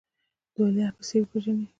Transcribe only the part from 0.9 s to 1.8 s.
په حیث وپېژني.